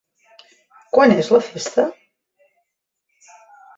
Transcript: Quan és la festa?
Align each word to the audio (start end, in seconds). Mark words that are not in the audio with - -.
Quan 0.95 1.13
és 1.17 1.29
la 1.35 1.41
festa? 1.49 1.85